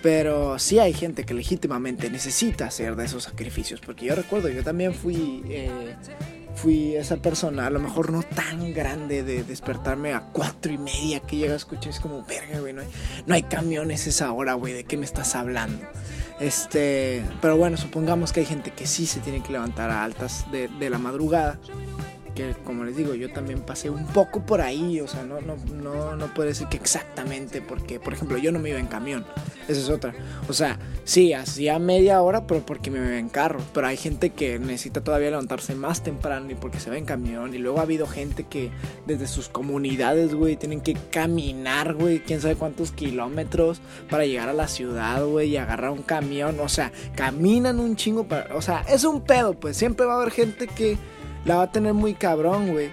Pero 0.00 0.60
sí 0.60 0.78
hay 0.78 0.92
gente 0.92 1.24
que 1.24 1.34
legítimamente 1.34 2.08
necesita 2.08 2.66
hacer 2.66 2.94
de 2.94 3.06
esos 3.06 3.24
sacrificios. 3.24 3.80
Porque 3.80 4.06
yo 4.06 4.14
recuerdo, 4.14 4.48
yo 4.48 4.62
también 4.62 4.94
fui, 4.94 5.42
eh, 5.48 5.96
fui 6.56 6.96
esa 6.96 7.18
persona, 7.18 7.66
a 7.66 7.70
lo 7.70 7.78
mejor 7.78 8.10
no 8.10 8.22
tan 8.22 8.72
grande 8.72 9.22
de 9.22 9.44
despertarme 9.44 10.14
a 10.14 10.20
cuatro 10.32 10.72
y 10.72 10.78
media 10.78 11.20
que 11.20 11.36
llega 11.36 11.52
a 11.52 11.56
escuchar. 11.56 11.90
Es 11.90 12.00
como, 12.00 12.24
verga, 12.24 12.60
güey, 12.60 12.72
no 12.72 12.80
hay, 12.80 12.88
no 13.26 13.34
hay 13.34 13.42
camiones 13.42 14.06
esa 14.06 14.32
hora, 14.32 14.54
güey, 14.54 14.72
¿de 14.72 14.84
qué 14.84 14.96
me 14.96 15.04
estás 15.04 15.34
hablando? 15.34 15.86
Este, 16.40 17.22
pero 17.40 17.56
bueno, 17.56 17.76
supongamos 17.76 18.32
que 18.32 18.40
hay 18.40 18.46
gente 18.46 18.70
que 18.72 18.86
sí 18.86 19.06
se 19.06 19.20
tiene 19.20 19.42
que 19.42 19.52
levantar 19.52 19.90
a 19.90 20.02
altas 20.02 20.50
de, 20.50 20.68
de 20.68 20.90
la 20.90 20.98
madrugada 20.98 21.58
que 22.36 22.54
como 22.64 22.84
les 22.84 22.96
digo, 22.96 23.14
yo 23.14 23.32
también 23.32 23.60
pasé 23.60 23.90
un 23.90 24.06
poco 24.06 24.42
por 24.44 24.60
ahí, 24.60 25.00
o 25.00 25.08
sea, 25.08 25.24
no, 25.24 25.40
no, 25.40 25.56
no, 25.82 26.14
no 26.14 26.34
puedo 26.34 26.48
decir 26.48 26.68
que 26.68 26.76
exactamente, 26.76 27.62
porque, 27.62 27.98
por 27.98 28.12
ejemplo, 28.12 28.38
yo 28.38 28.52
no 28.52 28.60
me 28.60 28.68
iba 28.68 28.78
en 28.78 28.86
camión, 28.86 29.26
esa 29.66 29.80
es 29.80 29.88
otra. 29.88 30.14
O 30.48 30.52
sea, 30.52 30.78
sí, 31.04 31.32
hacía 31.32 31.78
media 31.78 32.20
hora, 32.20 32.46
pero 32.46 32.64
porque 32.64 32.90
me 32.90 32.98
iba 32.98 33.18
en 33.18 33.30
carro, 33.30 33.60
pero 33.72 33.86
hay 33.86 33.96
gente 33.96 34.30
que 34.30 34.58
necesita 34.58 35.02
todavía 35.02 35.30
levantarse 35.30 35.74
más 35.74 36.02
temprano 36.02 36.50
y 36.50 36.54
porque 36.54 36.78
se 36.78 36.90
va 36.90 36.98
en 36.98 37.06
camión, 37.06 37.54
y 37.54 37.58
luego 37.58 37.78
ha 37.78 37.82
habido 37.82 38.06
gente 38.06 38.44
que 38.44 38.70
desde 39.06 39.26
sus 39.26 39.48
comunidades, 39.48 40.34
güey, 40.34 40.56
tienen 40.56 40.82
que 40.82 40.94
caminar, 41.10 41.94
güey, 41.94 42.20
quién 42.20 42.42
sabe 42.42 42.56
cuántos 42.56 42.92
kilómetros 42.92 43.80
para 44.10 44.26
llegar 44.26 44.50
a 44.50 44.52
la 44.52 44.68
ciudad, 44.68 45.24
güey, 45.24 45.48
y 45.48 45.56
agarrar 45.56 45.90
un 45.90 46.02
camión, 46.02 46.60
o 46.60 46.68
sea, 46.68 46.92
caminan 47.14 47.80
un 47.80 47.96
chingo 47.96 48.24
para, 48.28 48.54
o 48.54 48.60
sea, 48.60 48.84
es 48.88 49.04
un 49.04 49.22
pedo, 49.22 49.54
pues. 49.54 49.76
Siempre 49.76 50.04
va 50.04 50.14
a 50.14 50.16
haber 50.16 50.32
gente 50.32 50.66
que 50.66 50.98
la 51.46 51.56
va 51.56 51.62
a 51.62 51.72
tener 51.72 51.94
muy 51.94 52.14
cabrón, 52.14 52.72
güey. 52.72 52.90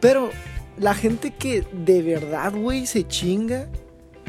Pero 0.00 0.30
la 0.78 0.94
gente 0.94 1.32
que 1.32 1.64
de 1.72 2.02
verdad, 2.02 2.52
güey, 2.54 2.86
se 2.86 3.06
chinga, 3.06 3.68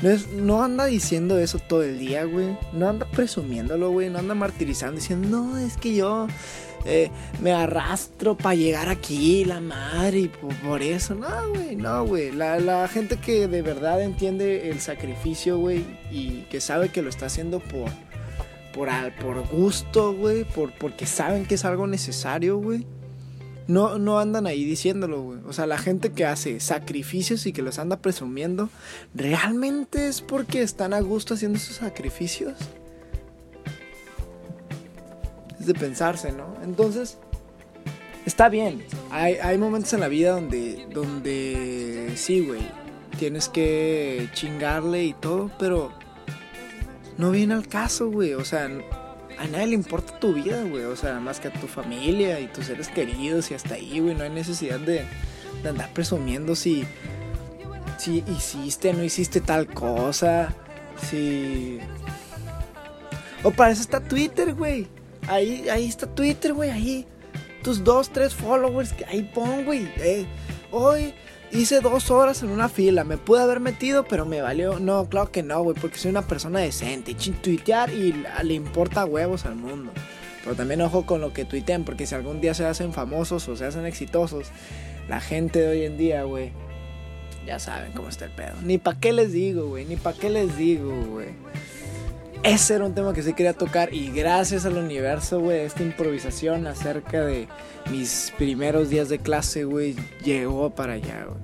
no, 0.01 0.10
es, 0.10 0.28
no 0.30 0.62
anda 0.62 0.86
diciendo 0.86 1.39
eso 1.39 1.60
todo 1.60 1.84
el 1.84 1.98
día, 2.00 2.25
güey. 2.25 2.58
No 2.74 2.89
anda 2.89 3.06
presumiéndolo, 3.06 3.92
güey. 3.92 4.10
No 4.10 4.20
anda 4.20 4.36
martirizando 4.36 5.00
diciendo, 5.00 5.28
no, 5.28 5.58
es 5.58 5.78
que 5.78 5.96
yo 5.96 6.28
eh, 6.86 7.10
me 7.42 7.51
arrastro 7.51 8.36
para 8.36 8.56
llegar 8.56 8.89
aquí, 8.89 9.46
la 9.46 9.60
madre, 9.60 10.20
y 10.20 10.28
por, 10.28 10.82
eso. 10.82 11.16
No, 11.16 11.50
güey, 11.50 11.75
no, 11.75 12.06
güey. 12.06 12.32
La, 12.32 12.60
la, 12.60 12.88
gente 12.88 13.18
que 13.18 13.48
de 13.48 13.62
verdad 13.62 14.01
entiende 14.01 14.70
el 14.70 14.80
sacrificio, 14.80 15.58
güey, 15.58 15.86
y 16.12 16.46
que 16.50 16.62
sabe 16.62 16.89
que 16.89 17.01
lo 17.01 17.10
está 17.10 17.25
haciendo 17.25 17.60
por 17.60 17.89
por, 18.74 18.90
por 19.22 19.48
gusto, 19.48 20.14
güey, 20.14 20.44
por, 20.44 20.74
porque 20.74 21.06
saben 21.06 21.46
que 21.46 21.56
es 21.56 21.66
algo 21.66 21.88
necesario, 21.88 22.58
güey. 22.58 22.86
No, 23.68 24.00
no 24.00 24.20
andan 24.20 24.48
ahí 24.48 24.66
diciéndolo, 24.66 25.22
güey. 25.22 25.40
O 25.48 25.54
sea, 25.54 25.68
la 25.68 25.78
gente 25.78 26.12
que 26.12 26.26
hace 26.26 26.60
sacrificios 26.60 27.46
y 27.46 27.54
que 27.54 27.62
los 27.62 27.78
anda 27.78 27.98
presumiendo, 27.98 28.70
¿realmente 29.14 30.08
es 30.08 30.22
porque 30.22 30.64
están 30.64 30.94
a 30.94 31.00
gusto 31.02 31.36
haciendo 31.36 31.58
esos 31.58 31.76
sacrificios? 31.76 32.56
Es 35.60 35.68
de 35.68 35.76
pensarse, 35.76 36.32
¿no? 36.32 36.56
Entonces, 36.64 37.20
está 38.26 38.50
bien. 38.50 38.84
Hay, 39.12 39.36
hay 39.36 39.58
momentos 39.60 39.94
en 39.94 40.00
la 40.00 40.08
vida 40.08 40.32
donde, 40.32 40.88
donde 40.92 42.14
sí, 42.16 42.40
güey, 42.40 42.62
tienes 43.20 43.50
que 43.50 44.30
chingarle 44.34 45.04
y 45.04 45.14
todo, 45.14 45.52
pero 45.60 45.94
no 47.20 47.32
viene 47.32 47.54
al 47.54 47.68
caso, 47.68 48.10
güey. 48.10 48.34
O 48.34 48.46
sea, 48.46 48.70
a 49.38 49.48
nadie 49.48 49.68
le 49.68 49.74
importa 49.74 50.18
tu 50.20 50.34
vida, 50.34 50.64
güey. 50.64 50.86
O 50.86 50.96
sea, 50.96 51.20
más 51.20 51.42
que 51.42 51.50
a 51.50 51.54
tu 51.54 51.68
familia 51.68 52.40
y 52.40 52.48
tus 52.48 52.68
seres 52.68 52.88
queridos 52.88 53.52
y 53.52 53.56
hasta 53.56 53.76
ahí, 53.76 54.00
güey. 54.00 54.16
No 54.16 54.24
hay 54.24 54.30
necesidad 54.30 54.80
de, 54.80 55.06
andar 55.68 55.92
presumiendo 55.94 56.56
si, 56.56 56.86
si 57.98 58.24
hiciste, 58.26 58.94
no 58.94 59.04
hiciste 59.04 59.42
tal 59.42 59.68
cosa. 59.68 60.56
Si... 61.10 61.80
O 63.44 63.52
para 63.52 63.72
eso 63.72 63.82
está 63.82 64.00
Twitter, 64.00 64.54
güey. 64.54 64.88
Ahí, 65.28 65.68
ahí 65.68 65.90
está 65.90 66.08
Twitter, 66.08 66.54
güey. 66.54 66.70
Ahí. 66.70 67.06
Tus 67.64 67.84
dos, 67.84 68.10
tres 68.12 68.34
followers 68.34 68.94
que 68.94 69.04
ahí 69.04 69.30
pon, 69.36 69.66
güey. 69.66 69.92
Eh, 69.98 70.26
hoy 70.72 71.14
Hice 71.51 71.79
dos 71.82 72.12
horas 72.12 72.44
en 72.44 72.50
una 72.50 72.70
fila, 72.70 73.03
me 73.03 73.18
pude 73.18 73.41
haber 73.41 73.60
metido, 73.60 74.03
pero 74.03 74.25
me 74.25 74.41
valió. 74.41 74.79
No, 74.79 75.10
claro 75.10 75.32
que 75.32 75.41
no, 75.41 75.63
güey, 75.63 75.75
porque 75.79 75.98
soy 75.98 76.12
una 76.12 76.22
persona 76.22 76.60
decente. 76.60 77.15
Tuitear 77.15 77.91
y 77.91 78.24
le 78.44 78.53
importa 78.53 79.06
huevos 79.06 79.46
al 79.46 79.56
mundo. 79.56 79.91
Pero 80.44 80.56
también 80.56 80.82
ojo 80.82 81.06
con 81.06 81.22
lo 81.22 81.34
que 81.34 81.46
tuitean, 81.46 81.84
porque 81.84 82.06
si 82.06 82.13
algún 82.13 82.39
día 82.39 82.53
se 82.53 82.65
hacen 82.65 82.94
famosos 82.94 83.48
o 83.48 83.56
se 83.56 83.65
hacen 83.65 83.86
exitosos, 83.86 84.48
la 85.08 85.22
gente 85.22 85.60
de 85.60 85.68
hoy 85.68 85.84
en 85.86 85.98
día, 85.98 86.24
güey, 86.24 86.51
ya 87.48 87.58
saben 87.58 87.94
cómo 87.94 88.10
está 88.10 88.25
el 88.25 88.32
pedo. 88.32 88.53
Ni 88.63 88.77
pa' 88.77 89.00
qué 89.00 89.12
les 89.12 89.32
digo, 89.32 89.68
güey, 89.68 89.86
ni 89.86 89.96
pa' 89.96 90.13
qué 90.13 90.29
les 90.29 90.56
digo, 90.56 90.94
güey. 91.08 91.29
Ese 92.43 92.75
era 92.75 92.86
un 92.86 92.96
tema 92.96 93.13
que 93.13 93.22
sí 93.22 93.34
quería 93.34 93.53
tocar 93.53 93.93
y 93.93 94.12
gracias 94.12 94.65
al 94.65 94.77
universo, 94.77 95.41
güey, 95.41 95.60
esta 95.60 95.84
improvisación 95.84 96.67
acerca 96.67 97.25
de 97.25 97.50
mis 97.91 98.31
primeros 98.38 98.89
días 98.89 99.10
de 99.10 99.19
clase, 99.19 99.65
güey, 99.65 99.98
llegó 100.24 100.69
para 100.69 100.93
allá, 100.93 101.25
güey. 101.25 101.38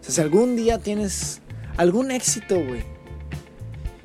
O 0.00 0.04
sea, 0.04 0.14
si 0.14 0.20
algún 0.22 0.56
día 0.56 0.78
tienes 0.78 1.42
algún 1.76 2.10
éxito, 2.10 2.54
güey, 2.54 2.82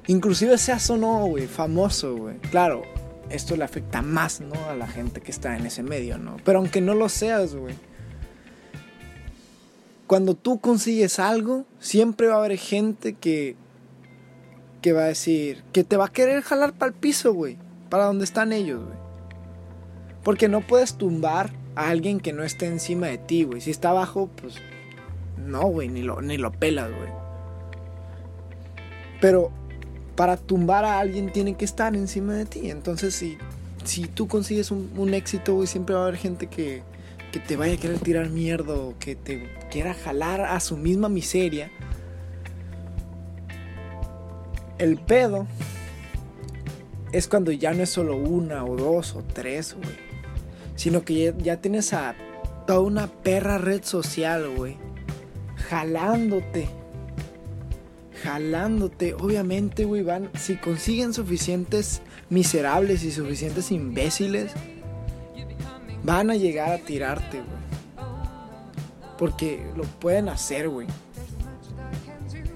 inclusive 0.08 0.58
seas 0.58 0.90
o 0.90 0.98
no, 0.98 1.28
güey, 1.28 1.48
famoso, 1.48 2.14
güey, 2.18 2.38
claro, 2.52 2.84
esto 3.30 3.56
le 3.56 3.64
afecta 3.64 4.02
más, 4.02 4.42
¿no? 4.42 4.70
A 4.70 4.76
la 4.76 4.88
gente 4.88 5.22
que 5.22 5.32
está 5.32 5.56
en 5.56 5.66
ese 5.66 5.82
medio, 5.82 6.18
¿no? 6.18 6.36
Pero 6.44 6.60
aunque 6.60 6.82
no 6.82 6.94
lo 6.94 7.08
seas, 7.08 7.56
güey. 7.56 7.76
Cuando 10.08 10.36
tú 10.36 10.60
consigues 10.60 11.20
algo, 11.20 11.66
siempre 11.80 12.28
va 12.28 12.36
a 12.36 12.40
haber 12.40 12.58
gente 12.58 13.14
que 13.14 13.56
que 14.84 14.92
va 14.92 15.06
a 15.06 15.08
decir, 15.08 15.64
que 15.72 15.86
te 15.86 15.96
va 15.96 16.08
a 16.08 16.12
querer 16.12 16.44
jalar 16.44 16.74
para 16.74 16.92
el 16.92 16.94
piso, 16.94 17.34
güey, 17.34 17.58
para 17.90 18.04
donde 18.04 18.26
están 18.26 18.52
ellos, 18.52 18.84
güey. 18.84 18.98
Porque 20.24 20.50
no 20.50 20.60
puedes 20.60 20.96
tumbar 20.96 21.52
a 21.76 21.88
alguien 21.88 22.20
que 22.20 22.34
no 22.34 22.44
esté 22.44 22.68
encima 22.68 23.08
de 23.08 23.18
ti, 23.18 23.46
güey. 23.46 23.62
Si 23.62 23.72
está 23.72 23.92
abajo, 23.92 24.30
pues 24.42 24.56
no, 25.38 25.62
güey, 25.68 25.88
ni 25.88 26.02
lo, 26.02 26.22
ni 26.22 26.38
lo 26.38 26.52
pelas, 26.52 26.90
güey. 26.94 27.10
Pero 29.22 29.52
para 30.18 30.36
tumbar 30.36 30.84
a 30.84 31.00
alguien 31.00 31.32
tiene 31.32 31.56
que 31.56 31.64
estar 31.64 31.96
encima 31.96 32.34
de 32.34 32.46
ti. 32.46 32.70
Entonces, 32.70 33.16
si, 33.16 33.38
si 33.86 34.08
tú 34.08 34.28
consigues 34.28 34.70
un, 34.70 34.92
un 34.98 35.14
éxito, 35.14 35.56
güey, 35.56 35.68
siempre 35.68 35.96
va 35.96 36.02
a 36.02 36.08
haber 36.08 36.18
gente 36.18 36.48
que, 36.48 36.84
que 37.32 37.40
te 37.40 37.56
vaya 37.56 37.76
a 37.76 37.78
querer 37.78 38.00
tirar 38.00 38.30
mierda 38.30 38.74
o 38.74 38.96
que 39.00 39.16
te 39.16 39.50
quiera 39.72 39.94
jalar 39.94 40.42
a 40.42 40.60
su 40.60 40.76
misma 40.76 41.08
miseria 41.08 41.72
el 44.78 44.98
pedo 44.98 45.48
es 47.12 47.28
cuando 47.28 47.52
ya 47.52 47.74
no 47.74 47.84
es 47.84 47.90
solo 47.92 48.18
una 48.18 48.66
o 48.66 48.76
dos 48.76 49.16
o 49.16 49.24
tres, 49.24 49.76
güey. 49.76 49.96
Sino 50.76 51.06
que 51.06 51.34
ya, 51.38 51.58
tienes 51.58 51.94
a 51.94 52.16
toda 52.66 52.80
una 52.80 53.08
perra 53.08 53.60
red 53.60 53.84
social, 53.84 54.50
güey. 54.58 54.78
Jalándote. 55.70 56.68
Jalándote. 58.24 59.14
Obviamente, 59.14 59.86
güey, 59.86 60.02
van. 60.02 60.32
Si 60.34 60.58
consiguen 60.58 61.14
suficientes 61.14 62.02
miserables 62.30 63.04
y 63.04 63.12
suficientes 63.12 63.72
imbéciles, 63.72 64.52
van 66.04 66.32
a 66.32 66.36
llegar 66.36 66.72
a 66.72 66.80
tirarte, 66.80 67.38
güey. 67.38 67.64
Porque 69.20 69.64
lo 69.78 69.84
pueden 69.84 70.30
hacer, 70.30 70.68
güey. 70.68 70.88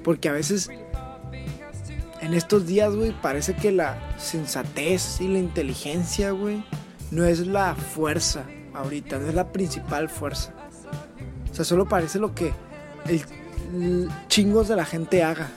Porque 0.04 0.30
a 0.30 0.32
veces 0.32 0.72
en 2.28 2.34
estos 2.34 2.68
días, 2.68 2.94
güey, 2.94 3.14
parece 3.22 3.56
que 3.56 3.72
la 3.72 3.98
sensatez 4.20 5.22
y 5.22 5.30
la 5.30 5.40
inteligencia, 5.40 6.32
güey, 6.32 6.62
no 7.10 7.24
es 7.24 7.48
la 7.48 7.74
fuerza 7.74 8.44
ahorita, 8.74 9.18
no 9.18 9.30
es 9.30 9.34
la 9.34 9.54
principal 9.54 10.10
fuerza. 10.10 10.54
O 11.50 11.56
sea, 11.56 11.64
solo 11.64 11.88
parece 11.88 12.20
lo 12.20 12.36
que 12.36 12.52
el, 13.08 14.10
chingos 14.28 14.68
de 14.68 14.76
la 14.76 14.84
gente 14.84 15.24
haga. 15.24 15.50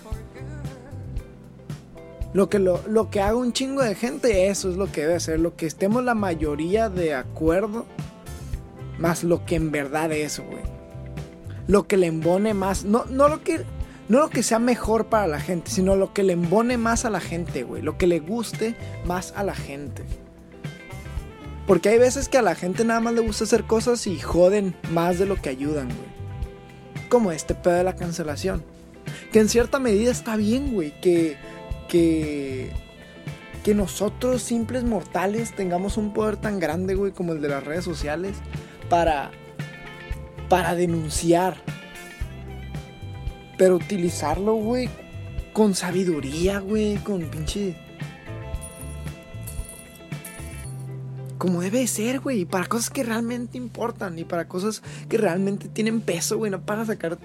Lo 2.35 2.49
que, 2.49 2.61
lo, 2.61 2.81
lo 2.87 3.11
que 3.11 3.21
haga 3.21 3.35
un 3.35 3.53
chingo 3.53 3.83
de 3.83 3.97
gente, 3.97 4.47
eso 4.47 4.71
es 4.71 4.77
lo 4.77 4.93
que 4.93 5.01
debe 5.01 5.19
ser. 5.19 5.41
Lo 5.41 5.57
que 5.57 5.67
estemos 5.67 6.05
la 6.05 6.15
mayoría 6.15 6.89
de 6.89 7.15
acuerdo, 7.15 7.85
más 8.97 9.25
lo 9.25 9.45
que 9.45 9.57
en 9.57 9.73
verdad 9.73 10.13
es, 10.13 10.39
güey. 10.39 10.63
Lo 11.67 11.89
que 11.89 11.97
le 11.97 12.07
embone 12.07 12.55
más. 12.55 12.85
No, 12.85 13.07
no 13.07 13.27
lo 13.27 13.43
que 13.43 13.65
no 14.11 14.19
lo 14.19 14.29
que 14.29 14.43
sea 14.43 14.59
mejor 14.59 15.07
para 15.07 15.29
la 15.29 15.39
gente, 15.39 15.71
sino 15.71 15.95
lo 15.95 16.13
que 16.13 16.25
le 16.25 16.33
embone 16.33 16.77
más 16.77 17.05
a 17.05 17.11
la 17.11 17.21
gente, 17.21 17.63
güey. 17.63 17.81
Lo 17.81 17.97
que 17.97 18.09
le 18.09 18.19
guste 18.19 18.75
más 19.05 19.33
a 19.37 19.45
la 19.45 19.55
gente. 19.55 20.03
Porque 21.65 21.91
hay 21.91 21.99
veces 22.01 22.29
que 22.29 22.37
a 22.37 22.43
la 22.43 22.57
gente 22.57 22.85
nada 22.85 22.99
más 22.99 23.15
le 23.15 23.21
gusta 23.21 23.45
hacer 23.45 23.63
cosas 23.63 24.09
y 24.09 24.19
joden 24.19 24.75
más 24.91 25.21
de 25.21 25.27
lo 25.27 25.37
que 25.37 25.49
ayudan, 25.49 25.87
güey. 25.87 27.09
Como 27.09 27.31
este 27.31 27.55
pedo 27.55 27.75
de 27.75 27.85
la 27.85 27.95
cancelación. 27.95 28.65
Que 29.31 29.39
en 29.39 29.49
cierta 29.49 29.79
medida 29.79 30.11
está 30.11 30.35
bien, 30.35 30.75
güey. 30.75 31.01
Que, 31.01 31.37
que, 31.89 32.73
que 33.63 33.77
nosotros, 33.77 34.43
simples 34.43 34.83
mortales, 34.83 35.55
tengamos 35.55 35.97
un 35.97 36.13
poder 36.13 36.37
tan 36.37 36.59
grande, 36.59 36.97
güey, 36.97 37.13
como 37.13 37.33
el 37.33 37.41
de 37.41 37.49
las 37.51 37.63
redes 37.63 37.85
sociales. 37.85 38.35
Para, 38.89 39.31
para 40.49 40.75
denunciar. 40.75 41.63
Pero 43.61 43.77
utilizarlo, 43.77 44.55
güey, 44.55 44.89
con 45.53 45.75
sabiduría, 45.75 46.61
güey, 46.61 46.97
con 46.97 47.21
pinche 47.25 47.77
como 51.37 51.61
debe 51.61 51.87
ser, 51.87 52.21
güey. 52.21 52.41
Y 52.41 52.45
para 52.47 52.65
cosas 52.65 52.89
que 52.89 53.05
realmente 53.05 53.59
importan 53.59 54.19
y 54.19 54.25
para 54.25 54.49
cosas 54.49 54.83
que 55.11 55.19
realmente 55.19 55.69
tienen 55.69 56.01
peso, 56.01 56.39
güey. 56.39 56.51
No 56.51 56.63
para 56.63 56.87
sacar 56.87 57.19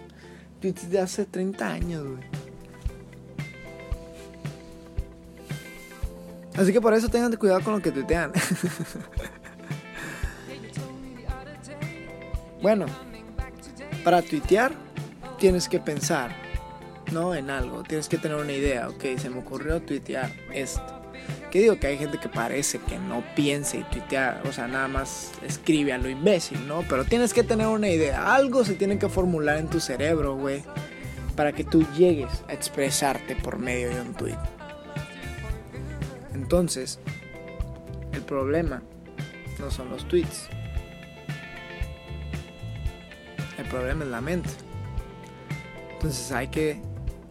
tweets 0.60 0.89
de 0.89 1.00
hace 1.00 1.24
30 1.24 1.65
años, 1.65 2.06
güey. 2.06 2.24
Así 6.58 6.74
que 6.74 6.82
por 6.82 6.94
eso 6.94 7.08
tengan 7.08 7.34
cuidado 7.38 7.62
con 7.62 7.75
lo 7.75 7.82
que 7.82 7.94
tuitean. 7.94 8.34
bueno, 12.62 12.88
para 14.04 14.22
tuitear 14.22 14.85
tienes 15.38 15.70
que 15.70 15.80
pensar, 15.80 16.32
¿no? 17.12 17.36
En 17.36 17.50
algo. 17.50 17.84
Tienes 17.84 18.10
que 18.10 18.18
tener 18.18 18.38
una 18.38 18.54
idea. 18.54 18.89
Ok, 18.89 19.04
se 19.18 19.30
me 19.30 19.39
ocurrió 19.39 19.82
tuitear 19.82 20.32
esto 20.54 20.96
que 21.56 21.62
digo 21.62 21.80
que 21.80 21.88
hay 21.88 21.98
gente 21.98 22.18
que 22.18 22.27
parece 22.27 22.80
que 22.80 23.00
no 23.00 23.24
piensa 23.36 23.77
y 23.77 23.84
tuitea, 23.84 24.42
o 24.48 24.51
sea, 24.51 24.68
nada 24.68 24.88
más 24.88 25.32
escribe 25.42 25.94
a 25.94 25.98
lo 25.98 26.10
imbécil, 26.10 26.68
¿no? 26.68 26.84
Pero 26.89 27.06
tienes 27.06 27.34
que 27.34 27.44
tener 27.44 27.68
una 27.68 27.88
idea, 27.88 28.36
algo 28.36 28.65
se 28.65 28.74
tiene 28.74 29.00
que 29.00 29.08
formular 29.08 29.58
en 29.58 29.70
tu 29.70 29.80
cerebro, 29.80 30.36
güey, 30.36 30.63
para 31.36 31.54
que 31.54 31.63
tú 31.63 31.86
llegues 31.96 32.44
a 32.50 32.54
expresarte 32.54 33.36
por 33.36 33.58
medio 33.58 33.89
de 33.89 34.01
un 34.01 34.13
tweet. 34.13 34.38
Entonces, 36.34 37.00
el 38.12 38.22
problema 38.22 38.84
no 39.60 39.72
son 39.72 39.89
los 39.89 40.06
tweets. 40.08 40.50
El 43.58 43.65
problema 43.68 44.04
es 44.04 44.10
la 44.10 44.20
mente. 44.20 44.50
Entonces 46.05 46.31
hay 46.33 46.50
que, 46.50 46.79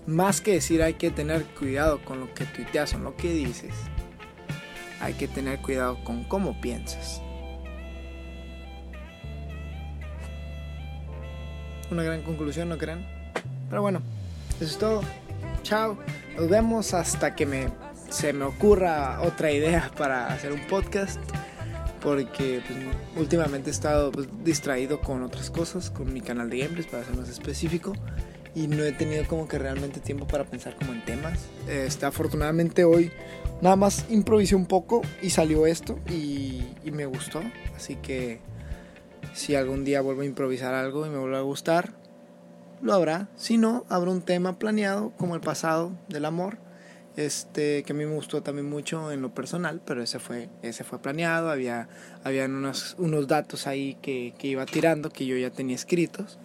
más 0.04 0.40
que 0.40 0.54
decir 0.54 0.82
hay 0.82 0.94
que 0.94 1.12
tener 1.12 1.44
cuidado 1.44 2.04
con 2.04 2.18
lo 2.18 2.34
que 2.34 2.44
tuiteas 2.44 2.92
o 2.94 2.98
lo 2.98 3.14
que 3.14 3.30
dices, 3.30 3.72
hay 5.00 5.14
que 5.14 5.28
tener 5.28 5.60
cuidado 5.60 6.02
con 6.02 6.24
cómo 6.24 6.60
piensas. 6.60 7.22
Una 11.88 12.02
gran 12.02 12.22
conclusión, 12.22 12.68
¿no 12.68 12.76
creen? 12.76 13.06
Pero 13.70 13.80
bueno, 13.80 14.02
eso 14.56 14.64
es 14.64 14.76
todo. 14.76 15.02
Chao. 15.62 15.96
Nos 16.36 16.48
vemos 16.48 16.94
hasta 16.94 17.36
que 17.36 17.46
me, 17.46 17.68
se 18.10 18.32
me 18.32 18.44
ocurra 18.44 19.20
otra 19.22 19.52
idea 19.52 19.88
para 19.96 20.26
hacer 20.26 20.50
un 20.50 20.66
podcast. 20.66 21.20
Porque 22.02 22.60
pues, 22.66 22.78
últimamente 23.16 23.70
he 23.70 23.72
estado 23.72 24.10
pues, 24.10 24.26
distraído 24.42 25.00
con 25.00 25.22
otras 25.22 25.48
cosas, 25.48 25.90
con 25.90 26.12
mi 26.12 26.20
canal 26.20 26.50
de 26.50 26.58
gameplays 26.58 26.88
para 26.88 27.04
ser 27.04 27.16
más 27.16 27.28
específico. 27.28 27.92
Y 28.54 28.68
no 28.68 28.84
he 28.84 28.92
tenido 28.92 29.26
como 29.26 29.48
que 29.48 29.58
realmente 29.58 30.00
tiempo 30.00 30.26
para 30.26 30.44
pensar 30.44 30.76
como 30.76 30.92
en 30.92 31.04
temas. 31.04 31.46
Este, 31.68 32.06
afortunadamente 32.06 32.84
hoy 32.84 33.10
Nada 33.60 33.76
más 33.76 34.04
improvisé 34.10 34.56
un 34.56 34.66
poco 34.66 35.02
y 35.22 35.30
salió 35.30 35.66
esto 35.66 35.98
y, 36.10 36.62
me 36.92 37.06
gustó. 37.06 37.42
Así 37.74 37.96
que 37.96 38.40
si 39.32 39.54
algún 39.54 39.84
día 39.84 40.00
vuelvo 40.00 40.20
a 40.20 40.26
improvisar 40.26 40.74
algo 40.74 41.06
y 41.06 41.08
me 41.08 41.18
vuelve 41.18 41.38
a 41.38 41.40
gustar, 41.40 41.94
lo 42.82 42.92
habrá. 42.92 43.28
Si 43.36 43.56
no, 43.56 43.86
habrá 43.88 44.10
un 44.10 44.22
tema 44.22 44.58
planeado 44.58 45.12
como 45.16 45.34
el 45.34 45.40
pasado 45.40 45.92
del 46.08 46.24
amor. 46.26 46.58
Este, 47.16 47.84
que 47.84 47.92
a 47.92 47.96
mí 47.96 48.04
me 48.04 48.14
gustó 48.14 48.42
también 48.42 48.68
mucho 48.68 49.12
en 49.12 49.22
lo 49.22 49.32
personal, 49.32 49.80
pero 49.84 50.02
ese 50.02 50.18
fue, 50.18 50.50
ese 50.62 50.82
fue 50.84 51.00
planeado, 51.00 51.48
había, 51.48 51.88
habían 52.24 52.54
unos, 52.54 52.96
unos 52.98 53.28
datos 53.28 53.68
ahí 53.68 53.96
que, 54.02 54.34
que 54.36 54.48
iba 54.48 54.66
tirando 54.66 55.10
que 55.10 55.24
yo 55.24 55.36
ya 55.36 55.50
tenía 55.50 55.76
escritos, 55.76 56.40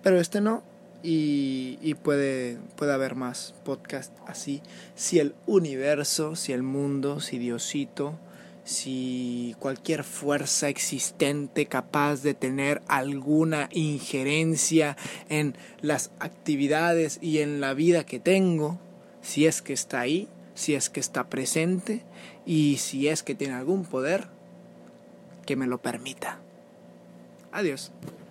pero 0.00 0.20
este 0.20 0.40
no, 0.40 0.62
y, 1.02 1.94
puede, 2.02 2.58
puede 2.76 2.92
haber 2.92 3.14
más 3.14 3.54
podcast 3.64 4.12
así. 4.26 4.62
Si 4.94 5.18
el 5.18 5.34
universo, 5.46 6.36
si 6.36 6.52
el 6.52 6.62
mundo, 6.62 7.20
si 7.20 7.38
Diosito, 7.38 8.18
si 8.64 9.56
cualquier 9.58 10.04
fuerza 10.04 10.68
existente 10.68 11.66
capaz 11.66 12.22
de 12.22 12.34
tener 12.34 12.82
alguna 12.86 13.68
injerencia 13.72 14.96
en 15.28 15.56
las 15.80 16.10
actividades 16.20 17.18
y 17.20 17.38
en 17.38 17.60
la 17.60 17.74
vida 17.74 18.04
que 18.04 18.20
tengo, 18.20 18.78
si 19.20 19.46
es 19.46 19.62
que 19.62 19.72
está 19.72 20.00
ahí, 20.00 20.28
si 20.54 20.74
es 20.74 20.90
que 20.90 21.00
está 21.00 21.28
presente 21.28 22.02
y 22.46 22.76
si 22.78 23.08
es 23.08 23.22
que 23.22 23.34
tiene 23.34 23.54
algún 23.54 23.84
poder, 23.84 24.28
que 25.46 25.56
me 25.56 25.66
lo 25.66 25.78
permita. 25.78 26.38
Adiós. 27.50 27.90